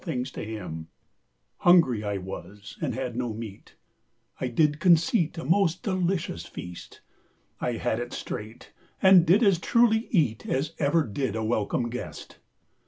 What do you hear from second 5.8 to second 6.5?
delicious